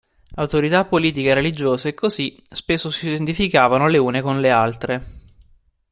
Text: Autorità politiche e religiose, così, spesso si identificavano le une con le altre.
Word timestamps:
Autorità 0.37 0.85
politiche 0.85 1.29
e 1.29 1.35
religiose, 1.35 1.93
così, 1.93 2.35
spesso 2.49 2.89
si 2.89 3.05
identificavano 3.07 3.87
le 3.87 3.99
une 3.99 4.23
con 4.23 4.39
le 4.39 4.49
altre. 4.49 5.05